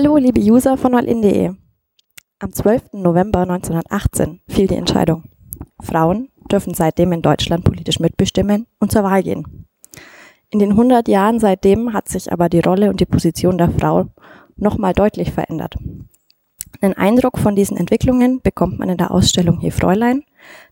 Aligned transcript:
Hallo, 0.00 0.16
liebe 0.16 0.40
User 0.40 0.76
von 0.76 0.94
allin.de. 0.94 1.50
Am 2.38 2.52
12. 2.52 2.92
November 2.92 3.40
1918 3.40 4.40
fiel 4.48 4.68
die 4.68 4.76
Entscheidung. 4.76 5.24
Frauen 5.82 6.28
dürfen 6.52 6.72
seitdem 6.72 7.10
in 7.10 7.20
Deutschland 7.20 7.64
politisch 7.64 7.98
mitbestimmen 7.98 8.68
und 8.78 8.92
zur 8.92 9.02
Wahl 9.02 9.24
gehen. 9.24 9.66
In 10.50 10.60
den 10.60 10.70
100 10.70 11.08
Jahren 11.08 11.40
seitdem 11.40 11.94
hat 11.94 12.08
sich 12.08 12.32
aber 12.32 12.48
die 12.48 12.60
Rolle 12.60 12.90
und 12.90 13.00
die 13.00 13.06
Position 13.06 13.58
der 13.58 13.72
Frau 13.72 14.06
nochmal 14.54 14.92
deutlich 14.92 15.32
verändert. 15.32 15.74
Einen 16.80 16.94
Eindruck 16.94 17.36
von 17.36 17.56
diesen 17.56 17.76
Entwicklungen 17.76 18.40
bekommt 18.40 18.78
man 18.78 18.90
in 18.90 18.98
der 18.98 19.10
Ausstellung 19.10 19.58
Hier 19.58 19.72
Fräulein, 19.72 20.22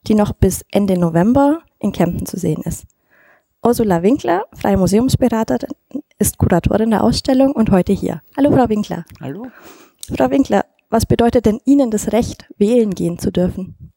die 0.06 0.14
noch 0.14 0.34
bis 0.34 0.64
Ende 0.70 0.96
November 0.96 1.62
in 1.80 1.90
Kempten 1.90 2.26
zu 2.26 2.38
sehen 2.38 2.62
ist. 2.62 2.86
Ursula 3.60 4.04
Winkler, 4.04 4.44
freie 4.52 4.76
Museumsberaterin, 4.76 5.70
ist 6.18 6.38
Kuratorin 6.38 6.90
der 6.90 7.04
Ausstellung 7.04 7.52
und 7.52 7.70
heute 7.70 7.92
hier. 7.92 8.22
Hallo, 8.36 8.50
Frau 8.50 8.68
Winkler. 8.68 9.04
Hallo. 9.20 9.48
Frau 10.16 10.30
Winkler, 10.30 10.64
was 10.88 11.06
bedeutet 11.06 11.46
denn 11.46 11.60
Ihnen 11.64 11.90
das 11.90 12.12
Recht, 12.12 12.46
wählen 12.58 12.94
gehen 12.94 13.18
zu 13.18 13.30
dürfen? 13.30 13.92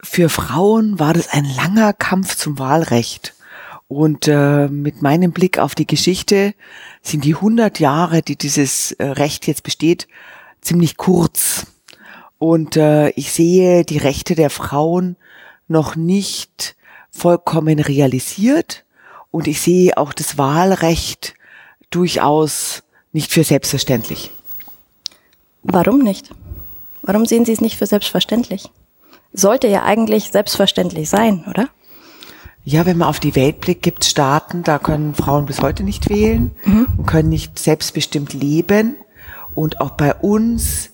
Für 0.00 0.28
Frauen 0.28 0.98
war 0.98 1.14
das 1.14 1.28
ein 1.32 1.44
langer 1.44 1.92
Kampf 1.92 2.36
zum 2.36 2.58
Wahlrecht. 2.58 3.34
Und 3.88 4.28
äh, 4.28 4.68
mit 4.68 5.00
meinem 5.02 5.32
Blick 5.32 5.58
auf 5.58 5.74
die 5.74 5.86
Geschichte 5.86 6.54
sind 7.02 7.24
die 7.24 7.34
100 7.34 7.80
Jahre, 7.80 8.22
die 8.22 8.36
dieses 8.36 8.92
äh, 8.92 9.04
Recht 9.04 9.46
jetzt 9.46 9.62
besteht, 9.62 10.06
ziemlich 10.60 10.98
kurz. 10.98 11.66
Und 12.36 12.76
äh, 12.76 13.08
ich 13.10 13.32
sehe 13.32 13.84
die 13.84 13.98
Rechte 13.98 14.34
der 14.34 14.50
Frauen 14.50 15.16
noch 15.66 15.96
nicht 15.96 16.76
vollkommen 17.10 17.80
realisiert. 17.80 18.84
Und 19.30 19.46
ich 19.46 19.60
sehe 19.60 19.96
auch 19.96 20.12
das 20.12 20.38
Wahlrecht 20.38 21.34
durchaus 21.90 22.82
nicht 23.12 23.32
für 23.32 23.44
selbstverständlich. 23.44 24.30
Warum 25.62 25.98
nicht? 25.98 26.30
Warum 27.02 27.26
sehen 27.26 27.44
Sie 27.44 27.52
es 27.52 27.60
nicht 27.60 27.76
für 27.76 27.86
selbstverständlich? 27.86 28.70
Sollte 29.32 29.68
ja 29.68 29.82
eigentlich 29.82 30.30
selbstverständlich 30.30 31.08
sein, 31.08 31.44
oder? 31.48 31.68
Ja, 32.64 32.84
wenn 32.84 32.98
man 32.98 33.08
auf 33.08 33.20
die 33.20 33.34
Welt 33.34 33.60
blickt, 33.60 33.82
gibt 33.82 34.02
es 34.02 34.10
Staaten, 34.10 34.62
da 34.62 34.78
können 34.78 35.14
Frauen 35.14 35.46
bis 35.46 35.62
heute 35.62 35.84
nicht 35.84 36.10
wählen 36.10 36.50
mhm. 36.64 36.86
und 36.98 37.06
können 37.06 37.28
nicht 37.30 37.58
selbstbestimmt 37.58 38.34
leben. 38.34 38.96
Und 39.54 39.80
auch 39.80 39.90
bei 39.90 40.14
uns 40.14 40.90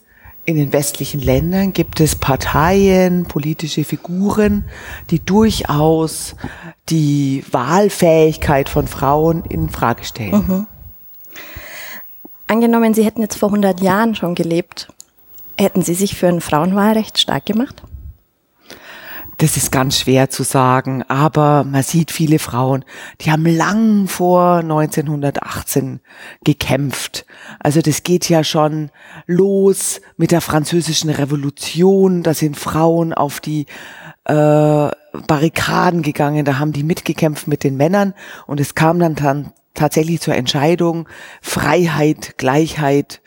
in 0.46 0.56
den 0.56 0.72
westlichen 0.72 1.20
Ländern 1.20 1.72
gibt 1.72 2.00
es 2.00 2.16
Parteien, 2.16 3.24
politische 3.24 3.84
Figuren, 3.84 4.66
die 5.10 5.24
durchaus 5.24 6.36
die 6.88 7.44
Wahlfähigkeit 7.50 8.68
von 8.68 8.86
Frauen 8.86 9.44
in 9.48 9.70
Frage 9.70 10.04
stellen. 10.04 10.44
Mhm. 10.46 10.66
Angenommen, 12.46 12.92
Sie 12.92 13.04
hätten 13.04 13.22
jetzt 13.22 13.38
vor 13.38 13.48
100 13.48 13.80
Jahren 13.80 14.14
schon 14.14 14.34
gelebt, 14.34 14.88
hätten 15.56 15.82
Sie 15.82 15.94
sich 15.94 16.14
für 16.14 16.28
ein 16.28 16.42
Frauenwahlrecht 16.42 17.18
stark 17.18 17.46
gemacht? 17.46 17.82
Das 19.44 19.58
ist 19.58 19.70
ganz 19.70 19.98
schwer 19.98 20.30
zu 20.30 20.42
sagen, 20.42 21.02
aber 21.02 21.64
man 21.64 21.82
sieht 21.82 22.10
viele 22.10 22.38
Frauen, 22.38 22.82
die 23.20 23.30
haben 23.30 23.44
lang 23.44 24.08
vor 24.08 24.60
1918 24.60 26.00
gekämpft. 26.42 27.26
Also 27.58 27.82
das 27.82 28.04
geht 28.04 28.30
ja 28.30 28.42
schon 28.42 28.90
los 29.26 30.00
mit 30.16 30.30
der 30.30 30.40
französischen 30.40 31.10
Revolution. 31.10 32.22
Da 32.22 32.32
sind 32.32 32.56
Frauen 32.56 33.12
auf 33.12 33.40
die 33.40 33.66
äh, 34.24 34.32
Barrikaden 35.26 36.00
gegangen, 36.00 36.46
da 36.46 36.58
haben 36.58 36.72
die 36.72 36.82
mitgekämpft 36.82 37.46
mit 37.46 37.64
den 37.64 37.76
Männern 37.76 38.14
und 38.46 38.60
es 38.60 38.74
kam 38.74 38.98
dann, 38.98 39.14
dann 39.14 39.52
tatsächlich 39.74 40.22
zur 40.22 40.36
Entscheidung 40.36 41.06
Freiheit, 41.42 42.38
Gleichheit, 42.38 43.20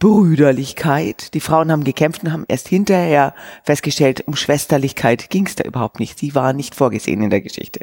Brüderlichkeit. 0.00 1.34
Die 1.34 1.40
Frauen 1.40 1.70
haben 1.70 1.84
gekämpft 1.84 2.24
und 2.24 2.32
haben 2.32 2.46
erst 2.48 2.68
hinterher 2.68 3.34
festgestellt, 3.62 4.24
um 4.26 4.34
Schwesterlichkeit 4.34 5.30
ging 5.30 5.46
es 5.46 5.54
da 5.54 5.64
überhaupt 5.64 6.00
nicht. 6.00 6.18
Sie 6.18 6.34
war 6.34 6.52
nicht 6.52 6.74
vorgesehen 6.74 7.22
in 7.22 7.30
der 7.30 7.42
Geschichte. 7.42 7.80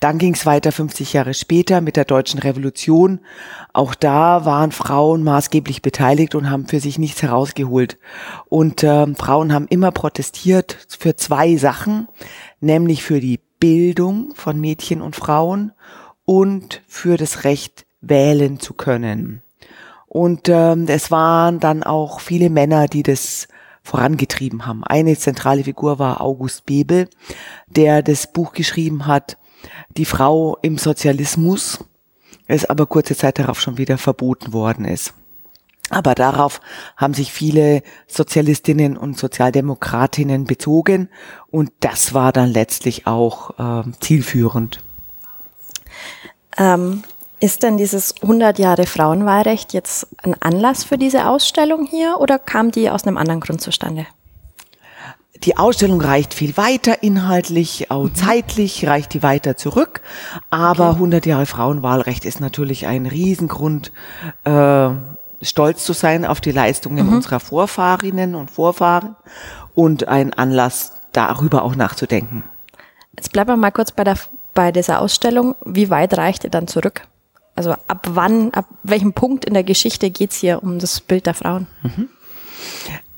Dann 0.00 0.18
ging 0.18 0.34
es 0.34 0.46
weiter 0.46 0.72
50 0.72 1.12
Jahre 1.12 1.34
später 1.34 1.80
mit 1.80 1.96
der 1.96 2.04
deutschen 2.04 2.40
Revolution. 2.40 3.20
Auch 3.72 3.94
da 3.94 4.44
waren 4.44 4.72
Frauen 4.72 5.22
maßgeblich 5.22 5.82
beteiligt 5.82 6.34
und 6.34 6.50
haben 6.50 6.66
für 6.66 6.80
sich 6.80 6.98
nichts 6.98 7.22
herausgeholt. 7.22 7.98
Und 8.48 8.82
äh, 8.82 9.14
Frauen 9.14 9.52
haben 9.52 9.66
immer 9.68 9.90
protestiert 9.90 10.86
für 10.98 11.16
zwei 11.16 11.56
Sachen, 11.56 12.08
nämlich 12.60 13.02
für 13.02 13.20
die 13.20 13.40
Bildung 13.58 14.34
von 14.34 14.60
Mädchen 14.60 15.02
und 15.02 15.16
Frauen 15.16 15.72
und 16.24 16.82
für 16.86 17.16
das 17.16 17.44
Recht 17.44 17.86
wählen 18.00 18.60
zu 18.60 18.74
können. 18.74 19.43
Und 20.14 20.48
ähm, 20.48 20.86
es 20.86 21.10
waren 21.10 21.58
dann 21.58 21.82
auch 21.82 22.20
viele 22.20 22.48
Männer, 22.48 22.86
die 22.86 23.02
das 23.02 23.48
vorangetrieben 23.82 24.64
haben. 24.64 24.84
Eine 24.84 25.18
zentrale 25.18 25.64
Figur 25.64 25.98
war 25.98 26.20
August 26.20 26.66
Bebel, 26.66 27.08
der 27.66 28.00
das 28.00 28.32
Buch 28.32 28.52
geschrieben 28.52 29.08
hat, 29.08 29.36
Die 29.96 30.04
Frau 30.04 30.56
im 30.62 30.78
Sozialismus, 30.78 31.84
es 32.46 32.64
aber 32.64 32.86
kurze 32.86 33.16
Zeit 33.16 33.40
darauf 33.40 33.60
schon 33.60 33.76
wieder 33.76 33.98
verboten 33.98 34.52
worden 34.52 34.84
ist. 34.84 35.14
Aber 35.90 36.14
darauf 36.14 36.60
haben 36.96 37.14
sich 37.14 37.32
viele 37.32 37.82
Sozialistinnen 38.06 38.96
und 38.96 39.18
Sozialdemokratinnen 39.18 40.44
bezogen 40.44 41.08
und 41.50 41.72
das 41.80 42.14
war 42.14 42.30
dann 42.30 42.50
letztlich 42.50 43.08
auch 43.08 43.58
äh, 43.58 43.90
zielführend. 43.98 44.78
Ähm, 46.56 47.02
ist 47.40 47.62
denn 47.62 47.76
dieses 47.76 48.14
100 48.22 48.58
Jahre 48.58 48.86
Frauenwahlrecht 48.86 49.72
jetzt 49.72 50.06
ein 50.22 50.34
Anlass 50.40 50.84
für 50.84 50.98
diese 50.98 51.28
Ausstellung 51.28 51.86
hier 51.86 52.16
oder 52.20 52.38
kam 52.38 52.70
die 52.70 52.90
aus 52.90 53.06
einem 53.06 53.16
anderen 53.16 53.40
Grund 53.40 53.60
zustande? 53.60 54.06
Die 55.42 55.58
Ausstellung 55.58 56.00
reicht 56.00 56.32
viel 56.32 56.56
weiter 56.56 57.02
inhaltlich, 57.02 57.90
auch 57.90 58.04
mhm. 58.04 58.14
zeitlich 58.14 58.86
reicht 58.86 59.12
die 59.12 59.22
weiter 59.22 59.56
zurück. 59.56 60.00
Aber 60.48 60.90
okay. 60.90 60.96
100 60.96 61.26
Jahre 61.26 61.46
Frauenwahlrecht 61.46 62.24
ist 62.24 62.40
natürlich 62.40 62.86
ein 62.86 63.04
Riesengrund, 63.04 63.92
äh, 64.44 64.90
stolz 65.42 65.84
zu 65.84 65.92
sein 65.92 66.24
auf 66.24 66.40
die 66.40 66.52
Leistungen 66.52 67.06
mhm. 67.08 67.14
unserer 67.14 67.40
Vorfahrinnen 67.40 68.34
und 68.34 68.50
Vorfahren 68.50 69.16
und 69.74 70.08
ein 70.08 70.32
Anlass, 70.32 70.92
darüber 71.12 71.62
auch 71.62 71.76
nachzudenken. 71.76 72.44
Jetzt 73.16 73.32
bleiben 73.32 73.50
wir 73.50 73.56
mal 73.56 73.70
kurz 73.70 73.92
bei, 73.92 74.04
der, 74.04 74.16
bei 74.54 74.72
dieser 74.72 75.00
Ausstellung. 75.00 75.54
Wie 75.64 75.90
weit 75.90 76.16
reicht 76.16 76.44
ihr 76.44 76.50
dann 76.50 76.66
zurück? 76.66 77.02
Also 77.54 77.72
ab 77.72 78.06
wann, 78.10 78.52
ab 78.52 78.66
welchem 78.82 79.12
Punkt 79.12 79.44
in 79.44 79.54
der 79.54 79.64
Geschichte 79.64 80.10
geht's 80.10 80.36
hier 80.36 80.62
um 80.62 80.78
das 80.78 81.00
Bild 81.00 81.26
der 81.26 81.34
Frauen? 81.34 81.66
Mhm. 81.82 82.08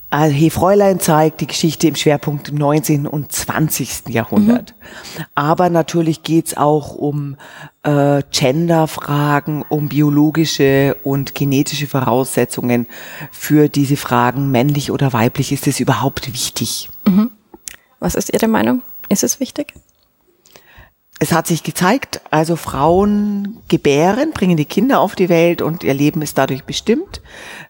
Also 0.09 0.35
He 0.35 0.51
Fräulein 0.51 1.01
zeigt 1.01 1.41
die 1.41 1.49
Geschichte 1.49 1.89
im 1.89 1.97
Schwerpunkt 1.97 2.49
im 2.49 2.55
19. 2.55 3.07
und 3.07 3.33
20. 3.33 4.09
Jahrhundert. 4.09 4.75
Mhm. 4.79 5.25
Aber 5.35 5.69
natürlich 5.69 6.23
geht's 6.23 6.57
auch 6.57 6.95
um 6.95 7.37
äh, 7.83 8.23
Gender-Fragen, 8.31 9.65
um 9.69 9.89
biologische 9.89 10.97
und 11.03 11.35
genetische 11.35 11.89
Voraussetzungen 11.89 12.87
für 13.33 13.69
diese 13.69 13.97
Fragen, 13.97 14.51
männlich 14.51 14.93
oder 14.93 15.13
weiblich, 15.13 15.51
ist 15.51 15.67
es 15.67 15.81
überhaupt 15.81 16.33
wichtig? 16.33 16.89
Mhm. 17.05 17.31
Was 17.99 18.15
ist 18.15 18.33
Ihre 18.33 18.49
Meinung? 18.49 18.83
Ist 19.09 19.25
es 19.25 19.41
wichtig? 19.41 19.75
Es 21.19 21.33
hat 21.33 21.47
sich 21.47 21.63
gezeigt, 21.63 22.21
also 22.31 22.57
Frauen 22.57 23.63
gebären, 23.69 24.33
bringen 24.33 24.59
die 24.59 24.67
Kinder 24.67 25.01
auf 25.01 25.15
die 25.15 25.31
Welt 25.31 25.63
und 25.63 25.83
ihr 25.83 25.95
Leben 25.95 26.21
ist 26.21 26.37
dadurch 26.37 26.65
bestimmt. 26.65 27.23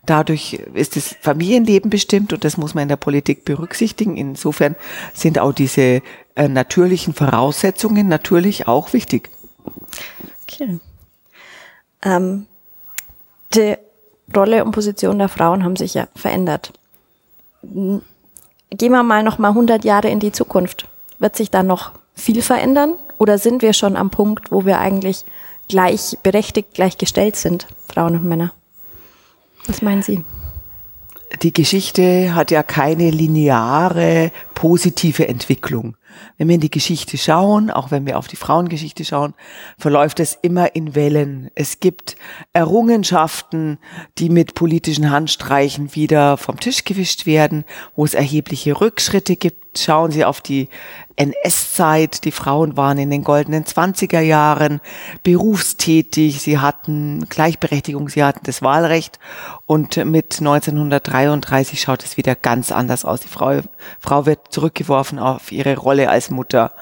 Dadurch 0.05 0.55
ist 0.75 0.97
das 0.97 1.15
Familienleben 1.21 1.89
bestimmt 1.89 2.33
und 2.33 2.43
das 2.43 2.57
muss 2.57 2.75
man 2.75 2.83
in 2.83 2.89
der 2.89 2.97
Politik 2.97 3.45
berücksichtigen. 3.45 4.17
Insofern 4.17 4.75
sind 5.15 5.39
auch 5.39 5.53
diese 5.53 6.03
äh, 6.35 6.49
natürlichen 6.49 7.15
Voraussetzungen 7.15 8.09
natürlich 8.09 8.67
auch 8.67 8.93
wichtig. 8.93 9.31
Okay. 10.43 10.81
Ähm, 12.03 12.47
die 13.55 13.77
Rolle 14.35 14.65
und 14.65 14.73
Position 14.73 15.19
der 15.19 15.29
Frauen 15.29 15.63
haben 15.63 15.77
sich 15.77 15.95
ja 15.95 16.09
verändert. 16.17 16.73
Gehen 17.63 18.03
wir 18.71 19.03
mal 19.05 19.23
noch 19.23 19.39
mal 19.39 19.51
100 19.51 19.85
Jahre 19.85 20.09
in 20.09 20.19
die 20.19 20.33
Zukunft. 20.33 20.89
Wird 21.21 21.37
sich 21.37 21.53
da 21.53 21.63
noch 21.63 21.93
viel 22.15 22.43
verändern? 22.43 22.97
Oder 23.19 23.39
sind 23.39 23.63
wir 23.63 23.73
schon 23.73 23.97
am 23.97 24.11
Punkt, 24.11 24.51
wo 24.51 24.65
wir 24.65 24.79
eigentlich 24.79 25.25
gleichberechtigt, 25.69 26.75
gleichgestellt 26.75 27.37
sind, 27.37 27.67
Frauen 27.89 28.17
und 28.17 28.25
Männer? 28.25 28.53
Was 29.67 29.83
meinen 29.83 30.03
Sie? 30.03 30.25
Die 31.43 31.53
Geschichte 31.53 32.35
hat 32.35 32.51
ja 32.51 32.63
keine 32.63 33.11
lineare, 33.11 34.31
positive 34.55 35.27
Entwicklung. 35.27 35.97
Wenn 36.39 36.49
wir 36.49 36.55
in 36.55 36.61
die 36.61 36.71
Geschichte 36.71 37.19
schauen, 37.19 37.71
auch 37.71 37.91
wenn 37.91 38.07
wir 38.07 38.17
auf 38.17 38.29
die 38.29 38.37
Frauengeschichte 38.37 39.05
schauen, 39.05 39.35
verläuft 39.77 40.21
es 40.21 40.39
immer 40.41 40.75
in 40.75 40.95
Wellen. 40.95 41.51
Es 41.55 41.81
gibt 41.81 42.17
Errungenschaften, 42.53 43.79
die 44.19 44.31
mit 44.31 44.55
politischen 44.55 45.11
Handstreichen 45.11 45.95
wieder 45.95 46.37
vom 46.37 46.61
Tisch 46.61 46.85
gewischt 46.85 47.27
werden, 47.27 47.65
wo 47.97 48.05
es 48.05 48.15
erhebliche 48.15 48.81
Rückschritte 48.81 49.37
gibt. 49.37 49.66
Schauen 49.79 50.11
Sie 50.11 50.25
auf 50.25 50.41
die 50.41 50.69
NS-Zeit. 51.17 52.25
Die 52.25 52.33
Frauen 52.33 52.77
waren 52.77 52.99
in 52.99 53.11
den 53.11 53.25
goldenen 53.25 53.65
20er 53.65 54.21
Jahren 54.21 54.81
berufstätig. 55.23 56.43
Sie 56.43 56.59
hatten 56.59 57.27
Gleichberechtigung, 57.29 58.09
sie 58.09 58.23
hatten 58.23 58.45
das 58.45 58.63
Wahlrecht. 58.63 59.19
Und 59.67 59.97
mit 60.05 60.39
1933 60.39 61.81
schaut 61.81 62.05
es 62.05 62.17
wieder 62.17 62.35
ganz 62.35 62.71
anders 62.71 63.05
aus. 63.05 63.21
Die 63.21 63.29
Frau, 63.29 63.61
Frau 63.99 64.27
wird 64.27 64.53
zurückgeworfen 64.53 65.19
auf 65.19 65.51
ihre 65.53 65.77
Rolle 65.77 66.11
als 66.11 66.31
Mutter. 66.31 66.73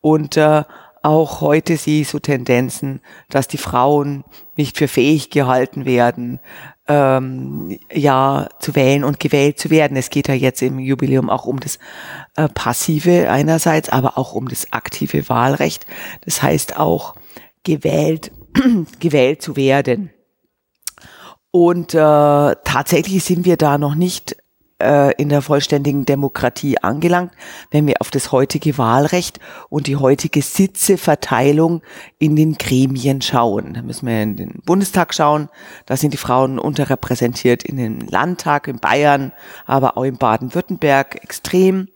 Und 0.00 0.36
äh, 0.36 0.64
auch 1.02 1.40
heute 1.40 1.76
sehe 1.76 2.02
ich 2.02 2.08
so 2.08 2.18
Tendenzen, 2.18 3.00
dass 3.28 3.46
die 3.46 3.58
Frauen 3.58 4.24
nicht 4.56 4.76
für 4.76 4.88
fähig 4.88 5.30
gehalten 5.30 5.84
werden, 5.84 6.40
ähm, 6.88 7.78
ja, 7.92 8.48
zu 8.60 8.74
wählen 8.74 9.04
und 9.04 9.20
gewählt 9.20 9.58
zu 9.58 9.70
werden. 9.70 9.96
Es 9.96 10.10
geht 10.10 10.28
ja 10.28 10.34
jetzt 10.34 10.62
im 10.62 10.78
Jubiläum 10.78 11.30
auch 11.30 11.46
um 11.46 11.60
das 11.60 11.78
äh, 12.36 12.48
Passive 12.48 13.30
einerseits, 13.30 13.88
aber 13.88 14.18
auch 14.18 14.34
um 14.34 14.48
das 14.48 14.72
aktive 14.72 15.28
Wahlrecht. 15.28 15.86
Das 16.24 16.42
heißt 16.42 16.76
auch 16.76 17.14
gewählt, 17.64 18.30
gewählt 19.00 19.42
zu 19.42 19.56
werden. 19.56 20.10
Und 21.50 21.94
äh, 21.94 21.98
tatsächlich 21.98 23.24
sind 23.24 23.44
wir 23.46 23.56
da 23.56 23.78
noch 23.78 23.94
nicht 23.94 24.36
in 24.78 25.30
der 25.30 25.40
vollständigen 25.40 26.04
Demokratie 26.04 26.76
angelangt, 26.78 27.32
wenn 27.70 27.86
wir 27.86 27.94
auf 28.00 28.10
das 28.10 28.30
heutige 28.30 28.76
Wahlrecht 28.76 29.40
und 29.70 29.86
die 29.86 29.96
heutige 29.96 30.42
Sitzeverteilung 30.42 31.80
in 32.18 32.36
den 32.36 32.58
Gremien 32.58 33.22
schauen. 33.22 33.72
Da 33.72 33.80
müssen 33.80 34.06
wir 34.06 34.22
in 34.22 34.36
den 34.36 34.60
Bundestag 34.66 35.14
schauen, 35.14 35.48
da 35.86 35.96
sind 35.96 36.12
die 36.12 36.18
Frauen 36.18 36.58
unterrepräsentiert 36.58 37.62
in 37.62 37.78
den 37.78 38.00
Landtag, 38.00 38.68
in 38.68 38.78
Bayern, 38.78 39.32
aber 39.64 39.96
auch 39.96 40.04
in 40.04 40.18
Baden-Württemberg 40.18 41.22
extrem. 41.22 41.88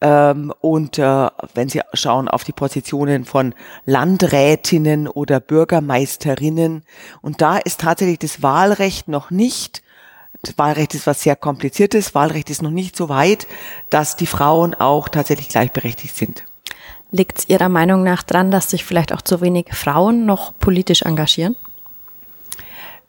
Ähm, 0.00 0.52
und 0.60 0.98
äh, 0.98 1.28
wenn 1.54 1.68
Sie 1.68 1.80
schauen 1.94 2.28
auf 2.28 2.44
die 2.44 2.52
Positionen 2.52 3.24
von 3.24 3.54
Landrätinnen 3.84 5.08
oder 5.08 5.40
Bürgermeisterinnen, 5.40 6.82
und 7.22 7.40
da 7.40 7.56
ist 7.56 7.80
tatsächlich 7.80 8.18
das 8.18 8.42
Wahlrecht 8.42 9.08
noch 9.08 9.30
nicht 9.30 9.82
das 10.42 10.56
Wahlrecht 10.58 10.94
ist 10.94 11.06
was 11.06 11.22
sehr 11.22 11.36
kompliziertes. 11.36 12.14
Wahlrecht 12.14 12.50
ist 12.50 12.62
noch 12.62 12.70
nicht 12.70 12.96
so 12.96 13.08
weit, 13.08 13.46
dass 13.90 14.16
die 14.16 14.26
Frauen 14.26 14.74
auch 14.74 15.08
tatsächlich 15.08 15.48
gleichberechtigt 15.48 16.16
sind. 16.16 16.44
Liegt 17.10 17.38
es 17.38 17.48
Ihrer 17.48 17.68
Meinung 17.68 18.02
nach 18.02 18.22
dran, 18.22 18.50
dass 18.50 18.70
sich 18.70 18.84
vielleicht 18.84 19.12
auch 19.12 19.22
zu 19.22 19.40
wenig 19.40 19.66
Frauen 19.72 20.26
noch 20.26 20.58
politisch 20.58 21.02
engagieren? 21.02 21.56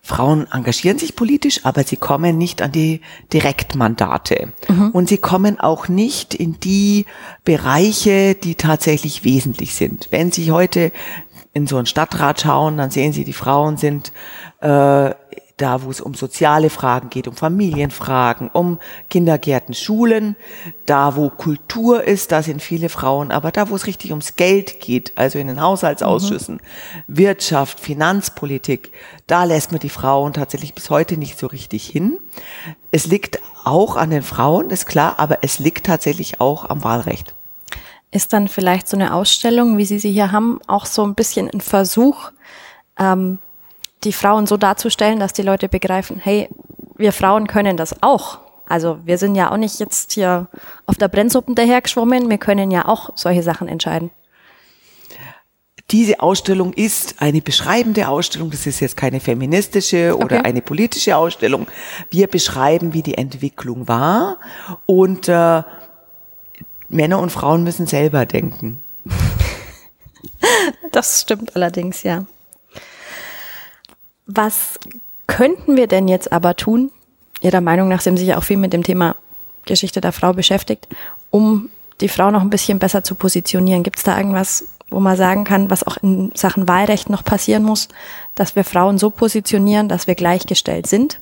Frauen 0.07 0.47
engagieren 0.53 0.97
sich 0.97 1.17
politisch, 1.17 1.65
aber 1.65 1.83
sie 1.83 1.97
kommen 1.97 2.37
nicht 2.37 2.61
an 2.61 2.71
die 2.71 3.01
Direktmandate. 3.33 4.53
Mhm. 4.69 4.91
Und 4.91 5.09
sie 5.09 5.17
kommen 5.17 5.59
auch 5.59 5.89
nicht 5.89 6.33
in 6.33 6.61
die 6.61 7.05
Bereiche, 7.43 8.33
die 8.33 8.55
tatsächlich 8.55 9.25
wesentlich 9.25 9.75
sind. 9.75 10.07
Wenn 10.09 10.31
Sie 10.31 10.51
heute 10.51 10.93
in 11.53 11.67
so 11.67 11.75
einen 11.75 11.87
Stadtrat 11.87 12.39
schauen, 12.39 12.77
dann 12.77 12.89
sehen 12.89 13.11
Sie, 13.11 13.25
die 13.25 13.33
Frauen 13.33 13.75
sind 13.75 14.13
äh, 14.61 15.11
da 15.57 15.81
wo 15.81 15.89
es 15.89 16.01
um 16.01 16.13
soziale 16.13 16.69
Fragen 16.69 17.09
geht, 17.09 17.27
um 17.27 17.35
Familienfragen, 17.35 18.49
um 18.53 18.79
Kindergärten, 19.09 19.73
Schulen, 19.73 20.35
da 20.85 21.15
wo 21.15 21.29
Kultur 21.29 22.03
ist, 22.03 22.31
da 22.31 22.43
sind 22.43 22.61
viele 22.61 22.89
Frauen, 22.89 23.31
aber 23.31 23.51
da 23.51 23.69
wo 23.69 23.75
es 23.75 23.87
richtig 23.87 24.11
ums 24.11 24.35
Geld 24.35 24.79
geht, 24.79 25.13
also 25.17 25.39
in 25.39 25.47
den 25.47 25.59
Haushaltsausschüssen, 25.59 26.55
mhm. 26.55 26.61
Wirtschaft, 27.07 27.79
Finanzpolitik, 27.79 28.91
da 29.25 29.45
lässt 29.45 29.71
man 29.71 29.79
die 29.79 29.89
Frauen 29.89 30.33
tatsächlich 30.33 30.75
bis 30.75 30.91
heute 30.91 31.17
nicht 31.17 31.39
so 31.39 31.47
richtig 31.47 31.87
hin. 31.87 32.19
Es 32.91 33.07
liegt 33.07 33.39
auch 33.63 33.95
an 33.95 34.11
den 34.11 34.23
Frauen, 34.23 34.69
ist 34.69 34.85
klar, 34.85 35.15
aber 35.17 35.39
es 35.41 35.57
liegt 35.57 35.87
tatsächlich 35.87 36.39
auch 36.39 36.69
am 36.69 36.83
Wahlrecht. 36.83 37.33
Ist 38.11 38.31
dann 38.31 38.47
vielleicht 38.47 38.87
so 38.87 38.95
eine 38.95 39.13
Ausstellung, 39.13 39.77
wie 39.77 39.85
Sie 39.85 39.99
sie 39.99 40.11
hier 40.11 40.31
haben, 40.31 40.61
auch 40.67 40.85
so 40.85 41.03
ein 41.03 41.15
bisschen 41.15 41.49
ein 41.49 41.61
Versuch, 41.61 42.31
ähm, 42.99 43.39
die 44.07 44.13
Frauen 44.13 44.47
so 44.47 44.55
darzustellen, 44.55 45.19
dass 45.19 45.33
die 45.33 45.41
Leute 45.41 45.67
begreifen, 45.67 46.19
hey, 46.19 46.47
wir 46.95 47.11
Frauen 47.11 47.45
können 47.47 47.75
das 47.75 48.01
auch. 48.01 48.39
Also 48.65 48.99
wir 49.05 49.17
sind 49.17 49.35
ja 49.35 49.51
auch 49.51 49.57
nicht 49.57 49.79
jetzt 49.79 50.13
hier 50.13 50.47
auf 50.85 50.95
der 50.95 51.09
Brennsuppen 51.09 51.55
dahergeschwommen, 51.55 52.29
wir 52.29 52.37
können 52.37 52.71
ja 52.71 52.87
auch 52.87 53.11
solche 53.15 53.43
Sachen 53.43 53.67
entscheiden. 53.67 54.09
Diese 55.91 56.19
Ausstellung 56.19 56.73
ist 56.73 57.21
eine 57.21 57.41
beschreibende 57.41 58.07
Ausstellung, 58.07 58.49
das 58.49 58.65
ist 58.65 58.79
jetzt 58.79 58.97
keine 58.97 59.19
feministische 59.19 60.17
oder 60.17 60.37
okay. 60.37 60.45
eine 60.45 60.61
politische 60.61 61.15
Ausstellung. 61.15 61.67
Wir 62.09 62.27
beschreiben, 62.27 62.93
wie 62.93 63.03
die 63.03 63.17
Entwicklung 63.17 63.87
war 63.87 64.39
und 64.85 65.29
äh, 65.29 65.63
Männer 66.89 67.19
und 67.19 67.31
Frauen 67.31 67.63
müssen 67.63 67.87
selber 67.87 68.25
denken. 68.25 68.81
Das 70.91 71.21
stimmt 71.21 71.55
allerdings, 71.55 72.03
ja. 72.03 72.25
Was 74.27 74.79
könnten 75.25 75.75
wir 75.75 75.87
denn 75.87 76.07
jetzt 76.07 76.31
aber 76.31 76.55
tun, 76.55 76.91
Ihrer 77.41 77.61
Meinung 77.61 77.87
nach, 77.87 78.01
Sie 78.01 78.09
haben 78.09 78.17
sich 78.17 78.27
ja 78.27 78.37
auch 78.37 78.43
viel 78.43 78.57
mit 78.57 78.73
dem 78.73 78.83
Thema 78.83 79.15
Geschichte 79.65 80.01
der 80.01 80.11
Frau 80.11 80.33
beschäftigt, 80.33 80.87
um 81.29 81.69
die 82.01 82.09
Frau 82.09 82.31
noch 82.31 82.41
ein 82.41 82.49
bisschen 82.49 82.79
besser 82.79 83.03
zu 83.03 83.15
positionieren? 83.15 83.83
Gibt 83.83 83.97
es 83.97 84.03
da 84.03 84.17
irgendwas, 84.17 84.65
wo 84.89 84.99
man 84.99 85.17
sagen 85.17 85.43
kann, 85.43 85.69
was 85.69 85.85
auch 85.85 85.97
in 85.97 86.31
Sachen 86.33 86.67
Wahlrecht 86.67 87.09
noch 87.09 87.23
passieren 87.23 87.63
muss, 87.63 87.89
dass 88.35 88.55
wir 88.55 88.63
Frauen 88.63 88.97
so 88.97 89.09
positionieren, 89.09 89.89
dass 89.89 90.07
wir 90.07 90.15
gleichgestellt 90.15 90.87
sind 90.87 91.19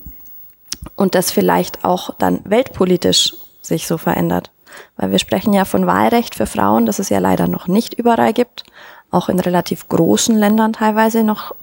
und 0.94 1.14
das 1.14 1.30
vielleicht 1.30 1.84
auch 1.84 2.14
dann 2.18 2.40
weltpolitisch 2.44 3.34
sich 3.62 3.86
so 3.86 3.98
verändert? 3.98 4.50
Weil 4.96 5.10
wir 5.10 5.18
sprechen 5.18 5.52
ja 5.52 5.64
von 5.64 5.86
Wahlrecht 5.86 6.34
für 6.34 6.46
Frauen, 6.46 6.86
das 6.86 6.98
es 6.98 7.08
ja 7.08 7.18
leider 7.18 7.48
noch 7.48 7.66
nicht 7.66 7.94
überall 7.94 8.32
gibt, 8.32 8.64
auch 9.10 9.28
in 9.28 9.40
relativ 9.40 9.88
großen 9.88 10.36
Ländern 10.36 10.72
teilweise 10.72 11.24
noch 11.24 11.54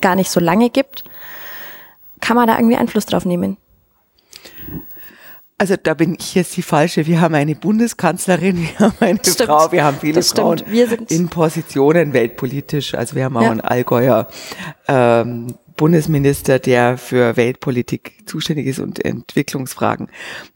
gar 0.00 0.14
nicht 0.14 0.30
so 0.30 0.40
lange 0.40 0.70
gibt. 0.70 1.04
Kann 2.20 2.36
man 2.36 2.46
da 2.46 2.56
irgendwie 2.56 2.76
Einfluss 2.76 3.06
drauf 3.06 3.24
nehmen? 3.24 3.56
Also 5.60 5.74
da 5.76 5.92
bin 5.92 6.16
ich 6.18 6.34
jetzt 6.34 6.56
die 6.56 6.62
falsche. 6.62 7.06
Wir 7.06 7.20
haben 7.20 7.34
eine 7.34 7.54
Bundeskanzlerin, 7.54 8.62
wir 8.62 8.78
haben 8.78 8.96
eine 9.00 9.18
stimmt. 9.18 9.42
Frau, 9.42 9.70
wir 9.70 9.84
haben 9.84 9.98
viele 10.00 10.22
Frauen 10.22 10.62
in 11.08 11.28
Positionen 11.28 12.14
weltpolitisch. 12.14 12.94
Also 12.94 13.14
wir 13.14 13.24
haben 13.24 13.36
auch 13.36 13.42
ja. 13.42 13.50
einen 13.50 13.60
Allgäuer 13.60 14.28
ähm, 14.88 15.54
Bundesminister, 15.76 16.58
der 16.58 16.96
für 16.96 17.36
Weltpolitik 17.36 18.26
zuständig 18.26 18.66
ist 18.66 18.78
und 18.78 19.04
Entwicklungsfragen. 19.04 20.08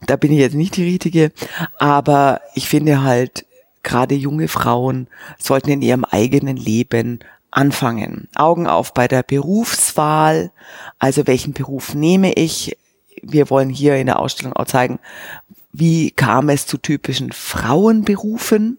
Da 0.07 0.15
bin 0.15 0.31
ich 0.31 0.39
jetzt 0.39 0.55
nicht 0.55 0.75
die 0.75 0.85
richtige, 0.85 1.31
aber 1.77 2.41
ich 2.55 2.67
finde 2.67 3.03
halt, 3.03 3.45
gerade 3.83 4.15
junge 4.15 4.47
Frauen 4.47 5.07
sollten 5.37 5.69
in 5.69 5.81
ihrem 5.81 6.03
eigenen 6.03 6.57
Leben 6.57 7.19
anfangen. 7.55 8.27
Augen 8.35 8.67
auf 8.67 8.93
bei 8.93 9.07
der 9.07 9.23
Berufswahl, 9.23 10.51
also 10.99 11.25
welchen 11.25 11.53
Beruf 11.53 11.93
nehme 11.93 12.33
ich. 12.33 12.77
Wir 13.21 13.49
wollen 13.49 13.69
hier 13.69 13.95
in 13.95 14.07
der 14.07 14.19
Ausstellung 14.19 14.53
auch 14.53 14.65
zeigen, 14.65 14.99
wie 15.71 16.11
kam 16.11 16.49
es 16.49 16.67
zu 16.67 16.77
typischen 16.77 17.31
Frauenberufen, 17.31 18.77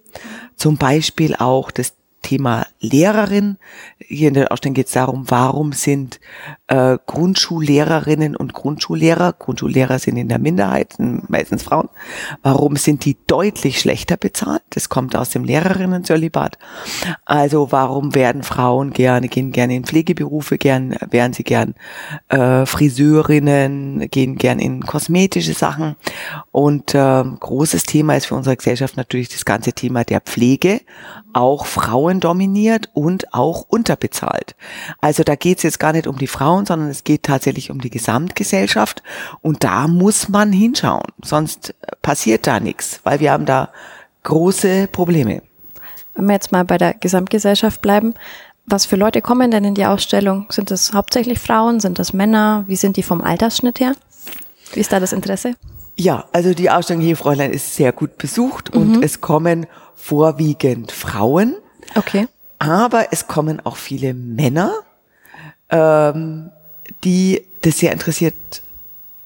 zum 0.56 0.76
Beispiel 0.76 1.34
auch 1.36 1.70
das 1.70 1.94
Thema 2.22 2.66
Lehrerin. 2.80 3.56
Hier 3.98 4.28
in 4.28 4.34
der 4.34 4.52
Ausstellung 4.52 4.74
geht 4.74 4.86
es 4.86 4.92
darum, 4.92 5.30
warum 5.30 5.72
sind 5.72 6.20
äh, 6.68 6.98
Grundschullehrerinnen 7.06 8.34
und 8.36 8.52
Grundschullehrer, 8.52 9.32
Grundschullehrer 9.32 9.98
sind 9.98 10.16
in 10.16 10.28
der 10.28 10.38
Minderheit, 10.38 10.94
meistens 10.98 11.62
Frauen, 11.62 11.88
warum 12.42 12.76
sind 12.76 13.04
die 13.04 13.16
deutlich 13.26 13.80
schlechter 13.80 14.16
bezahlt? 14.16 14.62
Das 14.70 14.88
kommt 14.88 15.16
aus 15.16 15.30
dem 15.30 15.44
Lehrerinnen-Zölibat. 15.44 16.58
Also 17.24 17.70
warum 17.70 18.14
werden 18.14 18.42
Frauen 18.42 18.92
gerne, 18.92 19.28
gehen 19.28 19.52
gerne 19.52 19.76
in 19.76 19.84
Pflegeberufe, 19.84 20.58
gern, 20.58 20.96
werden 21.10 21.32
sie 21.32 21.44
gern 21.44 21.74
äh, 22.28 22.66
Friseurinnen, 22.66 24.08
gehen 24.10 24.36
gern 24.36 24.58
in 24.58 24.84
kosmetische 24.84 25.54
Sachen. 25.54 25.96
Und 26.50 26.94
äh, 26.94 27.24
großes 27.24 27.84
Thema 27.84 28.16
ist 28.16 28.26
für 28.26 28.34
unsere 28.34 28.56
Gesellschaft 28.56 28.96
natürlich 28.96 29.28
das 29.28 29.44
ganze 29.44 29.72
Thema 29.72 30.04
der 30.04 30.20
Pflege, 30.20 30.80
auch 31.32 31.66
Frauen 31.66 32.20
dominiert 32.20 32.88
und 32.94 33.34
auch 33.34 33.66
unterbezahlt. 33.68 34.56
Also 35.00 35.22
da 35.22 35.34
geht 35.34 35.58
es 35.58 35.64
jetzt 35.64 35.78
gar 35.78 35.92
nicht 35.92 36.06
um 36.06 36.16
die 36.16 36.26
Frauen, 36.26 36.55
sondern 36.64 36.88
es 36.88 37.04
geht 37.04 37.24
tatsächlich 37.24 37.70
um 37.70 37.80
die 37.80 37.90
Gesamtgesellschaft 37.90 39.02
und 39.42 39.64
da 39.64 39.88
muss 39.88 40.28
man 40.28 40.52
hinschauen, 40.52 41.12
sonst 41.22 41.74
passiert 42.00 42.46
da 42.46 42.60
nichts, 42.60 43.00
weil 43.02 43.20
wir 43.20 43.32
haben 43.32 43.44
da 43.44 43.68
große 44.22 44.88
Probleme. 44.90 45.42
Wenn 46.14 46.26
wir 46.26 46.32
jetzt 46.32 46.52
mal 46.52 46.64
bei 46.64 46.78
der 46.78 46.94
Gesamtgesellschaft 46.94 47.82
bleiben, 47.82 48.14
was 48.66 48.86
für 48.86 48.96
Leute 48.96 49.22
kommen 49.22 49.50
denn 49.50 49.64
in 49.64 49.74
die 49.74 49.86
Ausstellung? 49.86 50.46
Sind 50.50 50.70
das 50.70 50.92
hauptsächlich 50.92 51.38
Frauen? 51.38 51.78
Sind 51.78 51.98
das 52.00 52.12
Männer? 52.12 52.64
Wie 52.66 52.74
sind 52.74 52.96
die 52.96 53.04
vom 53.04 53.20
Altersschnitt 53.20 53.78
her? 53.78 53.94
Wie 54.72 54.80
ist 54.80 54.92
da 54.92 54.98
das 54.98 55.12
Interesse? 55.12 55.54
Ja, 55.96 56.24
also 56.32 56.52
die 56.52 56.68
Ausstellung 56.68 57.02
hier, 57.02 57.16
Fräulein, 57.16 57.52
ist 57.52 57.76
sehr 57.76 57.92
gut 57.92 58.18
besucht 58.18 58.74
mhm. 58.74 58.80
und 58.80 59.04
es 59.04 59.20
kommen 59.20 59.66
vorwiegend 59.94 60.90
Frauen. 60.90 61.54
Okay. 61.94 62.26
Aber 62.58 63.12
es 63.12 63.28
kommen 63.28 63.64
auch 63.64 63.76
viele 63.76 64.14
Männer, 64.14 64.72
ähm, 65.70 66.50
die 67.04 67.42
das 67.62 67.78
sehr 67.78 67.92
interessiert 67.92 68.34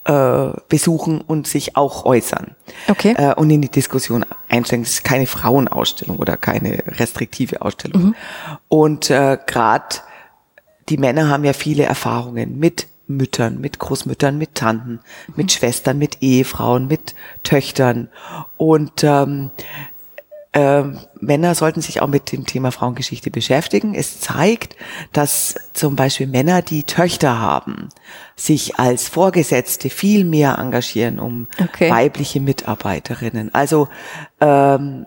äh, 0.04 0.48
besuchen 0.68 1.20
und 1.20 1.46
sich 1.46 1.76
auch 1.76 2.04
äußern. 2.04 2.56
Okay. 2.88 3.14
Äh, 3.16 3.34
und 3.34 3.50
in 3.50 3.62
die 3.62 3.68
Diskussion 3.68 4.24
einsteigen. 4.48 4.84
Es 4.84 4.92
ist 4.94 5.04
keine 5.04 5.26
Frauenausstellung 5.26 6.18
oder 6.18 6.36
keine 6.36 6.82
restriktive 6.86 7.60
Ausstellung. 7.62 8.02
Mhm. 8.02 8.14
Und 8.68 9.10
äh, 9.10 9.38
gerade 9.46 9.96
die 10.88 10.96
Männer 10.96 11.28
haben 11.28 11.44
ja 11.44 11.52
viele 11.52 11.84
Erfahrungen 11.84 12.58
mit 12.58 12.88
Müttern, 13.06 13.60
mit 13.60 13.78
Großmüttern, 13.78 14.38
mit 14.38 14.54
Tanten, 14.54 14.92
mhm. 14.92 15.34
mit 15.36 15.52
Schwestern, 15.52 15.98
mit 15.98 16.22
Ehefrauen, 16.22 16.86
mit 16.86 17.14
Töchtern. 17.42 18.08
Und 18.56 19.04
ähm, 19.04 19.50
äh, 20.52 20.82
Männer 21.20 21.54
sollten 21.54 21.80
sich 21.80 22.02
auch 22.02 22.08
mit 22.08 22.32
dem 22.32 22.44
Thema 22.44 22.72
Frauengeschichte 22.72 23.30
beschäftigen. 23.30 23.94
Es 23.94 24.20
zeigt, 24.20 24.76
dass 25.12 25.54
zum 25.72 25.94
Beispiel 25.96 26.26
Männer, 26.26 26.62
die 26.62 26.82
Töchter 26.82 27.38
haben, 27.38 27.88
sich 28.34 28.76
als 28.76 29.08
Vorgesetzte 29.08 29.90
viel 29.90 30.24
mehr 30.24 30.58
engagieren 30.58 31.20
um 31.20 31.46
okay. 31.60 31.90
weibliche 31.90 32.40
Mitarbeiterinnen. 32.40 33.54
Also 33.54 33.88
ähm, 34.40 35.06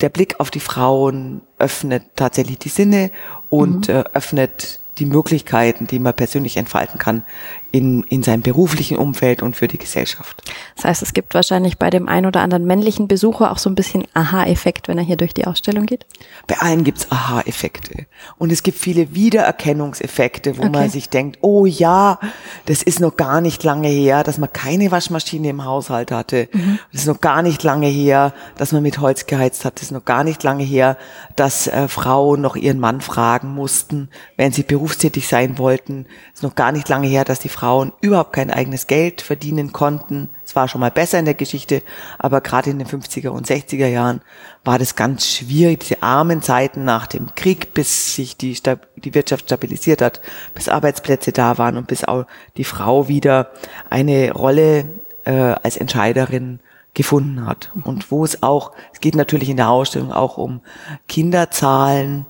der 0.00 0.08
Blick 0.08 0.40
auf 0.40 0.50
die 0.50 0.60
Frauen 0.60 1.42
öffnet 1.58 2.04
tatsächlich 2.16 2.58
die 2.58 2.68
Sinne 2.68 3.10
und 3.50 3.88
mhm. 3.88 3.94
äh, 3.94 4.04
öffnet 4.14 4.80
die 4.98 5.06
Möglichkeiten, 5.06 5.86
die 5.86 5.98
man 5.98 6.14
persönlich 6.14 6.56
entfalten 6.56 6.98
kann 6.98 7.24
in, 7.70 8.02
in 8.04 8.22
seinem 8.22 8.42
beruflichen 8.42 8.96
Umfeld 8.96 9.42
und 9.42 9.56
für 9.56 9.68
die 9.68 9.78
Gesellschaft. 9.78 10.42
Das 10.76 10.84
heißt, 10.84 11.02
es 11.02 11.12
gibt 11.12 11.34
wahrscheinlich 11.34 11.78
bei 11.78 11.90
dem 11.90 12.08
einen 12.08 12.26
oder 12.26 12.40
anderen 12.40 12.64
männlichen 12.64 13.08
Besucher 13.08 13.52
auch 13.52 13.58
so 13.58 13.68
ein 13.68 13.74
bisschen 13.74 14.04
Aha-Effekt, 14.14 14.88
wenn 14.88 14.98
er 14.98 15.04
hier 15.04 15.16
durch 15.16 15.34
die 15.34 15.46
Ausstellung 15.46 15.86
geht? 15.86 16.06
Bei 16.46 16.58
allen 16.58 16.84
gibt's 16.84 17.10
Aha-Effekte. 17.10 18.06
Und 18.38 18.52
es 18.52 18.62
gibt 18.62 18.78
viele 18.78 19.14
Wiedererkennungseffekte, 19.14 20.56
wo 20.56 20.62
okay. 20.62 20.70
man 20.70 20.90
sich 20.90 21.10
denkt, 21.10 21.38
oh 21.42 21.66
ja, 21.66 22.18
das 22.66 22.82
ist 22.82 23.00
noch 23.00 23.16
gar 23.16 23.40
nicht 23.40 23.62
lange 23.64 23.88
her, 23.88 24.24
dass 24.24 24.38
man 24.38 24.52
keine 24.52 24.90
Waschmaschine 24.90 25.50
im 25.50 25.64
Haushalt 25.64 26.10
hatte. 26.10 26.48
Mhm. 26.52 26.78
Das 26.92 27.02
ist 27.02 27.06
noch 27.06 27.20
gar 27.20 27.42
nicht 27.42 27.62
lange 27.62 27.88
her, 27.88 28.32
dass 28.56 28.72
man 28.72 28.82
mit 28.82 28.98
Holz 28.98 29.26
geheizt 29.26 29.64
hat. 29.64 29.76
Das 29.76 29.84
ist 29.84 29.92
noch 29.92 30.04
gar 30.04 30.24
nicht 30.24 30.42
lange 30.42 30.64
her, 30.64 30.96
dass 31.36 31.66
äh, 31.66 31.88
Frauen 31.88 32.40
noch 32.40 32.56
ihren 32.56 32.80
Mann 32.80 33.00
fragen 33.00 33.54
mussten, 33.54 34.08
wenn 34.36 34.52
sie 34.52 34.62
berufstätig 34.62 35.28
sein 35.28 35.58
wollten. 35.58 36.04
Das 36.32 36.40
ist 36.40 36.42
noch 36.42 36.54
gar 36.54 36.72
nicht 36.72 36.88
lange 36.88 37.08
her, 37.08 37.24
dass 37.24 37.40
die 37.40 37.48
Frauen 37.58 37.92
überhaupt 38.00 38.34
kein 38.34 38.52
eigenes 38.52 38.86
Geld 38.86 39.20
verdienen 39.20 39.72
konnten. 39.72 40.28
Es 40.44 40.54
war 40.54 40.68
schon 40.68 40.80
mal 40.80 40.92
besser 40.92 41.18
in 41.18 41.24
der 41.24 41.34
Geschichte, 41.34 41.82
aber 42.16 42.40
gerade 42.40 42.70
in 42.70 42.78
den 42.78 42.86
50er 42.86 43.30
und 43.30 43.48
60er 43.48 43.88
Jahren 43.88 44.20
war 44.64 44.78
das 44.78 44.94
ganz 44.94 45.26
schwierig, 45.26 45.80
diese 45.80 46.00
armen 46.00 46.40
Zeiten 46.40 46.84
nach 46.84 47.08
dem 47.08 47.34
Krieg, 47.34 47.74
bis 47.74 48.14
sich 48.14 48.36
die, 48.36 48.56
die 48.96 49.14
Wirtschaft 49.14 49.46
stabilisiert 49.46 50.02
hat, 50.02 50.20
bis 50.54 50.68
Arbeitsplätze 50.68 51.32
da 51.32 51.58
waren 51.58 51.76
und 51.76 51.88
bis 51.88 52.04
auch 52.04 52.26
die 52.56 52.64
Frau 52.64 53.08
wieder 53.08 53.50
eine 53.90 54.30
Rolle 54.30 54.84
äh, 55.24 55.32
als 55.32 55.76
Entscheiderin 55.76 56.60
gefunden 56.94 57.44
hat. 57.44 57.72
Und 57.82 58.12
wo 58.12 58.24
es 58.24 58.44
auch, 58.44 58.70
es 58.92 59.00
geht 59.00 59.16
natürlich 59.16 59.48
in 59.48 59.56
der 59.56 59.70
Ausstellung 59.70 60.12
auch 60.12 60.38
um 60.38 60.60
Kinderzahlen, 61.08 62.24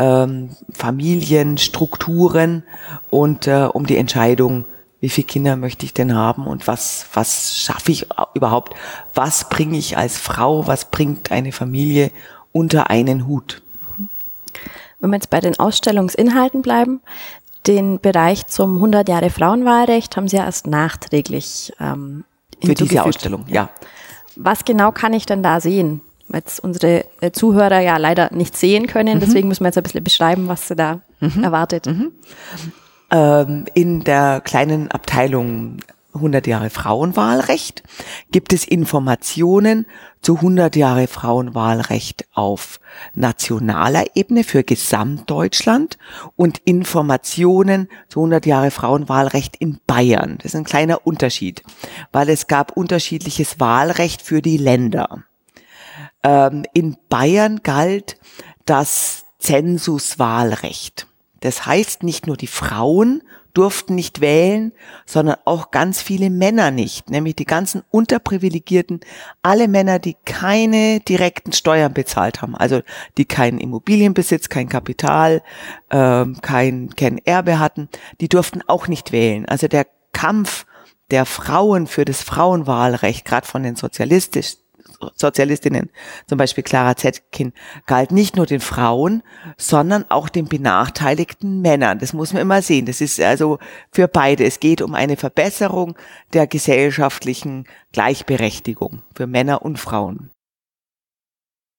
ähm, 0.00 0.48
Familien, 0.72 1.58
Strukturen 1.58 2.64
und 3.10 3.46
äh, 3.46 3.68
um 3.70 3.86
die 3.86 3.98
Entscheidung, 3.98 4.64
wie 5.00 5.10
viele 5.10 5.26
Kinder 5.26 5.56
möchte 5.56 5.84
ich 5.84 5.94
denn 5.94 6.14
haben 6.14 6.46
und 6.46 6.66
was, 6.66 7.06
was 7.12 7.56
schaffe 7.56 7.92
ich 7.92 8.06
überhaupt, 8.34 8.74
was 9.14 9.48
bringe 9.48 9.76
ich 9.76 9.98
als 9.98 10.18
Frau, 10.18 10.66
was 10.66 10.86
bringt 10.90 11.30
eine 11.30 11.52
Familie 11.52 12.10
unter 12.52 12.90
einen 12.90 13.26
Hut. 13.26 13.62
Wenn 15.00 15.10
wir 15.10 15.16
jetzt 15.16 15.30
bei 15.30 15.40
den 15.40 15.58
Ausstellungsinhalten 15.58 16.62
bleiben, 16.62 17.00
den 17.66 18.00
Bereich 18.00 18.46
zum 18.46 18.76
100 18.76 19.08
Jahre 19.08 19.30
Frauenwahlrecht 19.30 20.16
haben 20.16 20.28
Sie 20.28 20.36
ja 20.36 20.44
erst 20.44 20.66
nachträglich 20.66 21.72
ähm, 21.78 22.24
Für 22.64 22.74
diese 22.74 23.04
Ausstellung, 23.04 23.44
ja. 23.48 23.68
Was 24.36 24.64
genau 24.64 24.92
kann 24.92 25.12
ich 25.12 25.26
denn 25.26 25.42
da 25.42 25.60
sehen? 25.60 26.00
Jetzt 26.32 26.60
unsere 26.60 27.04
äh, 27.20 27.30
Zuhörer 27.32 27.80
ja 27.80 27.96
leider 27.96 28.32
nicht 28.32 28.56
sehen 28.56 28.86
können, 28.86 29.16
mhm. 29.16 29.20
deswegen 29.20 29.48
müssen 29.48 29.64
wir 29.64 29.68
jetzt 29.68 29.78
ein 29.78 29.82
bisschen 29.82 30.04
beschreiben, 30.04 30.48
was 30.48 30.68
sie 30.68 30.76
da 30.76 31.00
mhm. 31.20 31.42
erwartet. 31.42 31.86
Mhm 31.86 32.12
ähm, 33.10 33.66
in 33.74 34.04
der 34.04 34.40
kleinen 34.40 34.90
Abteilung 34.90 35.78
100 36.12 36.48
Jahre 36.48 36.70
Frauenwahlrecht 36.70 37.84
gibt 38.32 38.52
es 38.52 38.64
Informationen 38.64 39.86
zu 40.22 40.36
100 40.36 40.74
Jahre 40.74 41.06
Frauenwahlrecht 41.06 42.26
auf 42.34 42.80
nationaler 43.14 44.04
Ebene 44.16 44.42
für 44.42 44.64
Gesamtdeutschland 44.64 45.98
und 46.34 46.58
Informationen 46.64 47.88
zu 48.08 48.20
100 48.20 48.44
Jahre 48.44 48.72
Frauenwahlrecht 48.72 49.56
in 49.56 49.78
Bayern. 49.86 50.38
Das 50.38 50.46
ist 50.46 50.56
ein 50.56 50.64
kleiner 50.64 51.06
Unterschied, 51.06 51.62
weil 52.10 52.28
es 52.28 52.48
gab 52.48 52.76
unterschiedliches 52.76 53.60
Wahlrecht 53.60 54.20
für 54.20 54.42
die 54.42 54.56
Länder. 54.56 55.24
Ähm, 56.22 56.64
in 56.72 56.96
Bayern 57.08 57.60
galt 57.62 58.18
das 58.66 59.24
Zensuswahlrecht. 59.38 61.06
Das 61.40 61.66
heißt, 61.66 62.02
nicht 62.02 62.26
nur 62.26 62.36
die 62.36 62.46
Frauen 62.46 63.22
durften 63.54 63.94
nicht 63.94 64.20
wählen, 64.20 64.72
sondern 65.06 65.36
auch 65.44 65.70
ganz 65.70 66.00
viele 66.00 66.30
Männer 66.30 66.70
nicht, 66.70 67.10
nämlich 67.10 67.34
die 67.36 67.44
ganzen 67.44 67.82
Unterprivilegierten, 67.90 69.00
alle 69.42 69.68
Männer, 69.68 69.98
die 69.98 70.16
keine 70.24 71.00
direkten 71.00 71.52
Steuern 71.52 71.92
bezahlt 71.92 72.42
haben, 72.42 72.54
also 72.54 72.82
die 73.16 73.24
keinen 73.24 73.58
Immobilienbesitz, 73.58 74.48
kein 74.48 74.68
Kapital, 74.68 75.42
äh, 75.88 76.26
kein, 76.42 76.90
kein 76.94 77.18
Erbe 77.18 77.58
hatten, 77.58 77.88
die 78.20 78.28
durften 78.28 78.62
auch 78.66 78.86
nicht 78.86 79.12
wählen. 79.12 79.46
Also 79.46 79.66
der 79.66 79.86
Kampf 80.12 80.66
der 81.10 81.26
Frauen 81.26 81.88
für 81.88 82.04
das 82.04 82.22
Frauenwahlrecht, 82.22 83.24
gerade 83.24 83.46
von 83.46 83.64
den 83.64 83.74
sozialistisch 83.74 84.58
Sozialistinnen, 85.14 85.90
zum 86.26 86.38
Beispiel 86.38 86.64
Clara 86.64 86.96
Zetkin, 86.96 87.52
galt 87.86 88.12
nicht 88.12 88.36
nur 88.36 88.46
den 88.46 88.60
Frauen, 88.60 89.22
sondern 89.56 90.04
auch 90.10 90.28
den 90.28 90.46
benachteiligten 90.46 91.60
Männern. 91.62 91.98
Das 91.98 92.12
muss 92.12 92.32
man 92.32 92.42
immer 92.42 92.62
sehen. 92.62 92.86
Das 92.86 93.00
ist 93.00 93.20
also 93.20 93.58
für 93.90 94.08
beide. 94.08 94.44
Es 94.44 94.60
geht 94.60 94.82
um 94.82 94.94
eine 94.94 95.16
Verbesserung 95.16 95.96
der 96.32 96.46
gesellschaftlichen 96.46 97.66
Gleichberechtigung 97.92 99.02
für 99.14 99.26
Männer 99.26 99.62
und 99.62 99.78
Frauen. 99.78 100.30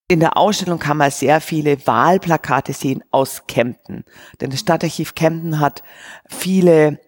In 0.08 0.20
der 0.20 0.36
Ausstellung 0.36 0.78
kann 0.78 0.98
man 0.98 1.10
sehr 1.10 1.40
viele 1.40 1.86
Wahlplakate 1.86 2.74
sehen 2.74 3.02
aus 3.10 3.46
Kempten. 3.46 4.04
Denn 4.40 4.50
das 4.50 4.60
Stadtarchiv 4.60 5.14
Kempten 5.14 5.58
hat 5.58 5.82
viele 6.28 7.00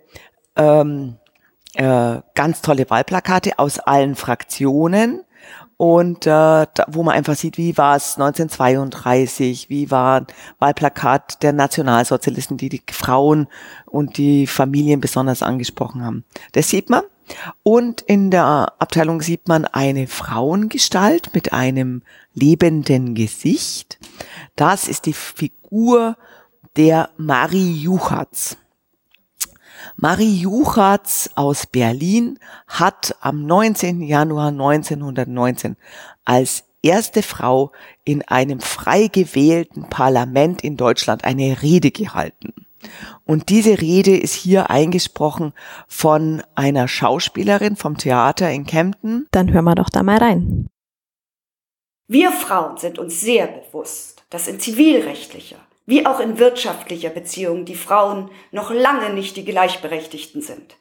ähm, 0.57 1.19
äh, 1.75 2.21
ganz 2.35 2.63
tolle 2.63 2.89
Wahlplakate 2.89 3.59
aus 3.59 3.79
allen 3.79 4.15
Fraktionen 4.15 5.23
und 5.77 6.27
äh, 6.27 6.31
da, 6.31 6.69
wo 6.89 7.03
man 7.03 7.15
einfach 7.15 7.35
sieht, 7.35 7.59
wie 7.59 7.77
war 7.77 7.97
es 7.97 8.15
1932, 8.17 9.69
wie 9.69 9.91
war 9.91 10.27
Wahlplakat 10.59 11.43
der 11.43 11.53
Nationalsozialisten, 11.53 12.57
die 12.57 12.69
die 12.69 12.83
Frauen 12.91 13.49
und 13.87 14.17
die 14.17 14.47
Familien 14.47 15.01
besonders 15.01 15.43
angesprochen 15.43 16.05
haben. 16.05 16.25
Das 16.53 16.69
sieht 16.69 16.91
man. 16.91 17.03
Und 17.63 18.03
in 18.03 18.31
der 18.31 18.75
Abteilung 18.79 19.23
sieht 19.23 19.49
man 19.49 19.65
eine 19.65 20.07
Frauengestalt 20.07 21.35
mit 21.35 21.53
einem 21.53 22.03
lebenden 22.35 23.15
Gesicht. 23.15 23.99
Das 24.57 24.89
ist 24.89 25.07
die 25.07 25.15
Figur 25.15 26.17
der 26.77 27.11
Marie 27.17 27.73
Juchatz. 27.73 28.59
Marie 29.97 30.37
Juchatz 30.37 31.31
aus 31.35 31.67
Berlin 31.67 32.39
hat 32.67 33.17
am 33.21 33.47
19. 33.47 34.03
Januar 34.03 34.49
1919 34.49 35.77
als 36.25 36.65
erste 36.83 37.23
Frau 37.23 37.73
in 38.05 38.23
einem 38.23 38.61
frei 38.61 39.09
gewählten 39.09 39.89
Parlament 39.89 40.63
in 40.63 40.77
Deutschland 40.77 41.25
eine 41.25 41.63
Rede 41.63 41.91
gehalten. 41.91 42.53
Und 43.25 43.49
diese 43.49 43.81
Rede 43.81 44.17
ist 44.17 44.35
hier 44.35 44.71
eingesprochen 44.71 45.55
von 45.89 46.43
einer 46.55 46.87
Schauspielerin 46.89 47.77
vom 47.77 47.97
Theater 47.97 48.51
in 48.51 48.67
Kempten. 48.67 49.27
Dann 49.31 49.53
hören 49.53 49.65
wir 49.65 49.75
doch 49.75 49.89
da 49.89 50.03
mal 50.03 50.19
rein. 50.19 50.69
Wir 52.07 52.33
Frauen 52.33 52.77
sind 52.77 52.99
uns 52.99 53.21
sehr 53.21 53.47
bewusst, 53.47 54.25
dass 54.29 54.47
in 54.47 54.61
zivilrechtlicher, 54.61 55.57
wie 55.87 56.07
auch 56.07 56.21
in 56.21 56.39
wirtschaftlicher 56.39 57.11
Beziehung 57.11 57.65
die 57.65 57.75
Frauen 57.75 58.31
noch 58.53 58.71
lange 58.71 59.11
nicht 59.11 59.37
die 59.37 59.45
Gleichberechtigten 59.45 60.43
sind. 60.43 60.77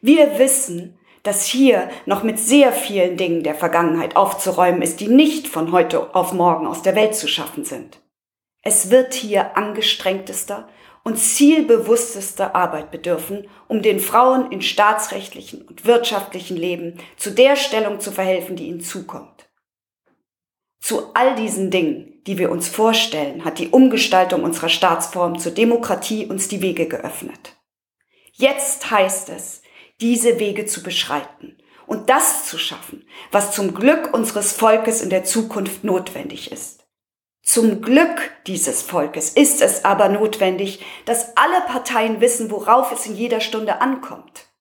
Wir 0.00 0.38
wissen, 0.38 0.98
dass 1.22 1.46
hier 1.46 1.88
noch 2.06 2.22
mit 2.22 2.38
sehr 2.38 2.72
vielen 2.72 3.16
Dingen 3.16 3.42
der 3.42 3.54
Vergangenheit 3.54 4.16
aufzuräumen 4.16 4.82
ist, 4.82 5.00
die 5.00 5.08
nicht 5.08 5.48
von 5.48 5.72
heute 5.72 6.14
auf 6.14 6.32
morgen 6.32 6.66
aus 6.66 6.82
der 6.82 6.96
Welt 6.96 7.14
zu 7.14 7.28
schaffen 7.28 7.64
sind. 7.64 8.00
Es 8.62 8.90
wird 8.90 9.14
hier 9.14 9.56
angestrengtester 9.56 10.68
und 11.04 11.18
zielbewusstester 11.18 12.54
Arbeit 12.54 12.90
bedürfen, 12.90 13.48
um 13.66 13.82
den 13.82 13.98
Frauen 13.98 14.52
in 14.52 14.62
staatsrechtlichen 14.62 15.62
und 15.62 15.84
wirtschaftlichen 15.84 16.56
Leben 16.56 16.98
zu 17.16 17.30
der 17.30 17.56
Stellung 17.56 17.98
zu 17.98 18.12
verhelfen, 18.12 18.54
die 18.54 18.68
ihnen 18.68 18.80
zukommt. 18.80 19.48
Zu 20.82 21.14
all 21.14 21.36
diesen 21.36 21.70
Dingen, 21.70 22.20
die 22.26 22.38
wir 22.38 22.50
uns 22.50 22.66
vorstellen, 22.66 23.44
hat 23.44 23.60
die 23.60 23.68
Umgestaltung 23.68 24.42
unserer 24.42 24.68
Staatsform 24.68 25.38
zur 25.38 25.52
Demokratie 25.52 26.26
uns 26.26 26.48
die 26.48 26.60
Wege 26.60 26.88
geöffnet. 26.88 27.56
Jetzt 28.32 28.90
heißt 28.90 29.28
es, 29.28 29.62
diese 30.00 30.40
Wege 30.40 30.66
zu 30.66 30.82
beschreiten 30.82 31.56
und 31.86 32.10
das 32.10 32.46
zu 32.46 32.58
schaffen, 32.58 33.06
was 33.30 33.52
zum 33.52 33.74
Glück 33.74 34.12
unseres 34.12 34.52
Volkes 34.52 35.02
in 35.02 35.10
der 35.10 35.22
Zukunft 35.22 35.84
notwendig 35.84 36.50
ist. 36.50 36.84
Zum 37.44 37.80
Glück 37.80 38.32
dieses 38.48 38.82
Volkes 38.82 39.30
ist 39.30 39.62
es 39.62 39.84
aber 39.84 40.08
notwendig, 40.08 40.84
dass 41.04 41.36
alle 41.36 41.60
Parteien 41.68 42.20
wissen, 42.20 42.50
worauf 42.50 42.90
es 42.90 43.06
in 43.06 43.14
jeder 43.14 43.40
Stunde 43.40 43.80
ankommt. 43.80 44.51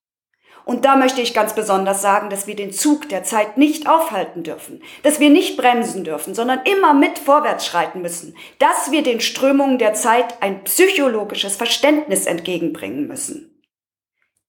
Und 0.65 0.85
da 0.85 0.95
möchte 0.95 1.21
ich 1.21 1.33
ganz 1.33 1.55
besonders 1.55 2.01
sagen, 2.01 2.29
dass 2.29 2.47
wir 2.47 2.55
den 2.55 2.71
Zug 2.71 3.09
der 3.09 3.23
Zeit 3.23 3.57
nicht 3.57 3.89
aufhalten 3.89 4.43
dürfen, 4.43 4.81
dass 5.03 5.19
wir 5.19 5.29
nicht 5.29 5.57
bremsen 5.57 6.03
dürfen, 6.03 6.35
sondern 6.35 6.61
immer 6.65 6.93
mit 6.93 7.19
vorwärts 7.19 7.65
schreiten 7.65 8.01
müssen, 8.01 8.35
dass 8.59 8.91
wir 8.91 9.03
den 9.03 9.21
Strömungen 9.21 9.79
der 9.79 9.93
Zeit 9.93 10.41
ein 10.41 10.63
psychologisches 10.63 11.55
Verständnis 11.55 12.25
entgegenbringen 12.25 13.07
müssen. 13.07 13.63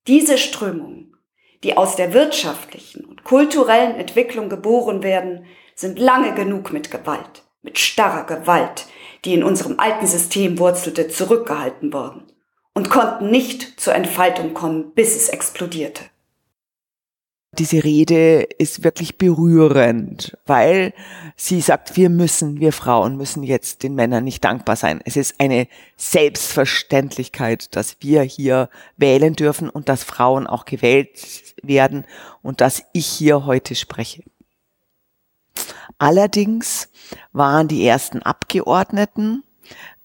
Diese 0.07 0.37
Strömungen, 0.37 1.17
die 1.65 1.77
aus 1.77 1.97
der 1.97 2.13
wirtschaftlichen 2.13 3.05
und 3.05 3.25
kulturellen 3.25 3.95
Entwicklung 3.95 4.49
geboren 4.49 5.03
werden, 5.03 5.47
sind 5.75 5.99
lange 5.99 6.35
genug 6.35 6.73
mit 6.73 6.91
Gewalt, 6.91 7.45
mit 7.63 7.79
starrer 7.79 8.25
Gewalt, 8.25 8.87
die 9.25 9.35
in 9.35 9.45
unserem 9.45 9.79
alten 9.79 10.07
System 10.07 10.59
wurzelte, 10.59 11.09
zurückgehalten 11.09 11.93
worden 11.93 12.32
und 12.75 12.91
konnten 12.91 13.31
nicht 13.31 13.81
zur 13.81 13.95
Entfaltung 13.95 14.55
kommen, 14.55 14.93
bis 14.95 15.15
es 15.17 15.29
explodierte. 15.29 16.05
Diese 17.59 17.85
Rede 17.85 18.45
ist 18.45 18.83
wirklich 18.83 19.19
berührend, 19.19 20.39
weil 20.47 20.95
sie 21.37 21.61
sagt, 21.61 21.99
wir 21.99 22.09
müssen, 22.09 22.61
wir 22.61 22.73
Frauen 22.73 23.19
müssen 23.19 23.43
jetzt 23.43 23.83
den 23.83 23.95
Männern 23.95 24.25
nicht 24.25 24.43
dankbar 24.43 24.77
sein. 24.77 25.03
Es 25.05 25.19
ist 25.19 25.39
eine 25.39 25.69
Selbstverständlichkeit, 25.99 27.77
dass 27.77 27.99
wir 28.01 28.23
hier 28.23 28.71
wählen 28.97 29.35
dürfen 29.35 29.69
und 29.69 29.91
dass 29.91 30.03
Frauen 30.03 30.47
auch 30.47 30.65
gewählt 30.65 31.55
werden 31.63 32.07
und 32.41 32.63
dass 32.63 32.85
ich 32.95 33.07
hier 33.07 33.45
heute 33.45 33.75
spreche. 33.75 34.23
Allerdings 35.99 36.89
waren 37.35 37.69
die 37.69 37.87
ersten 37.87 38.23
Abgeordneten, 38.23 39.45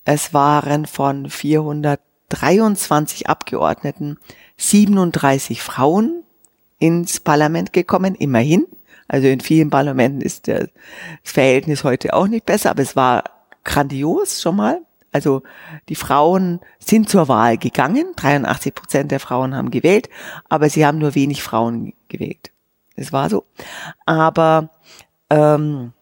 es 0.03 0.33
waren 0.33 0.85
von 0.85 1.29
423 2.29 3.29
Abgeordneten 3.29 4.17
37 4.57 5.61
Frauen 5.61 6.23
ins 6.79 7.19
Parlament 7.19 7.73
gekommen, 7.73 8.15
immerhin. 8.15 8.65
Also 9.07 9.27
in 9.27 9.39
vielen 9.39 9.69
Parlamenten 9.69 10.21
ist 10.21 10.47
das 10.47 10.69
Verhältnis 11.23 11.83
heute 11.83 12.13
auch 12.13 12.27
nicht 12.27 12.45
besser, 12.45 12.71
aber 12.71 12.81
es 12.81 12.95
war 12.95 13.23
grandios 13.63 14.41
schon 14.41 14.57
mal. 14.57 14.81
Also 15.13 15.43
die 15.87 15.95
Frauen 15.95 16.59
sind 16.79 17.09
zur 17.09 17.29
Wahl 17.29 17.57
gegangen, 17.57 18.13
83 18.17 18.75
Prozent 18.75 19.11
der 19.11 19.21
Frauen 19.21 19.55
haben 19.55 19.71
gewählt, 19.71 20.09
aber 20.49 20.69
sie 20.69 20.85
haben 20.85 20.97
nur 20.97 21.15
wenig 21.15 21.41
Frauen 21.41 21.93
gewählt. 22.09 22.51
Das 22.97 23.13
war 23.13 23.29
so. 23.29 23.45
Aber 24.05 24.69
ähm, 25.29 25.93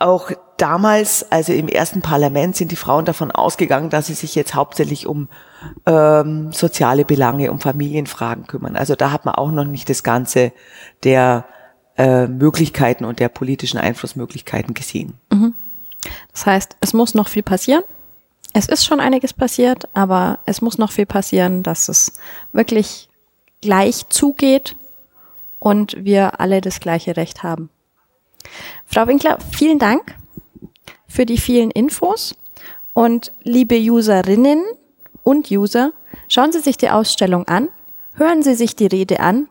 auch 0.00 0.30
damals, 0.58 1.30
also 1.30 1.52
im 1.52 1.68
ersten 1.68 2.02
Parlament, 2.02 2.56
sind 2.56 2.70
die 2.70 2.76
Frauen 2.76 3.04
davon 3.04 3.30
ausgegangen, 3.30 3.90
dass 3.90 4.08
sie 4.08 4.14
sich 4.14 4.34
jetzt 4.34 4.54
hauptsächlich 4.54 5.06
um 5.06 5.28
ähm, 5.86 6.52
soziale 6.52 7.04
Belange, 7.04 7.50
um 7.50 7.60
Familienfragen 7.60 8.46
kümmern. 8.46 8.76
Also 8.76 8.94
da 8.94 9.10
hat 9.10 9.24
man 9.24 9.34
auch 9.36 9.50
noch 9.50 9.64
nicht 9.64 9.88
das 9.88 10.02
Ganze 10.02 10.52
der 11.04 11.46
äh, 11.96 12.26
Möglichkeiten 12.26 13.04
und 13.04 13.20
der 13.20 13.28
politischen 13.28 13.78
Einflussmöglichkeiten 13.78 14.74
gesehen. 14.74 15.14
Mhm. 15.32 15.54
Das 16.32 16.46
heißt, 16.46 16.76
es 16.80 16.92
muss 16.92 17.14
noch 17.14 17.28
viel 17.28 17.42
passieren. 17.42 17.82
Es 18.52 18.66
ist 18.66 18.84
schon 18.84 19.00
einiges 19.00 19.32
passiert, 19.32 19.88
aber 19.94 20.38
es 20.46 20.60
muss 20.60 20.78
noch 20.78 20.90
viel 20.90 21.06
passieren, 21.06 21.62
dass 21.62 21.88
es 21.88 22.12
wirklich 22.52 23.08
gleich 23.60 24.08
zugeht 24.08 24.76
und 25.58 26.04
wir 26.04 26.40
alle 26.40 26.60
das 26.60 26.80
gleiche 26.80 27.16
Recht 27.16 27.42
haben. 27.42 27.70
Frau 28.86 29.06
Winkler, 29.06 29.38
vielen 29.52 29.78
Dank 29.78 30.14
für 31.08 31.26
die 31.26 31.38
vielen 31.38 31.70
Infos 31.70 32.36
und 32.92 33.32
liebe 33.42 33.76
Userinnen 33.76 34.64
und 35.22 35.50
User, 35.50 35.92
schauen 36.28 36.52
Sie 36.52 36.60
sich 36.60 36.76
die 36.76 36.90
Ausstellung 36.90 37.46
an, 37.48 37.68
hören 38.14 38.42
Sie 38.42 38.54
sich 38.54 38.76
die 38.76 38.86
Rede 38.86 39.20
an 39.20 39.48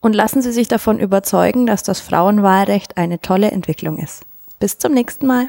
und 0.00 0.14
lassen 0.14 0.42
Sie 0.42 0.52
sich 0.52 0.68
davon 0.68 0.98
überzeugen, 0.98 1.66
dass 1.66 1.82
das 1.82 2.00
Frauenwahlrecht 2.00 2.96
eine 2.96 3.20
tolle 3.20 3.50
Entwicklung 3.50 3.98
ist. 3.98 4.22
Bis 4.60 4.78
zum 4.78 4.92
nächsten 4.92 5.26
Mal. 5.26 5.48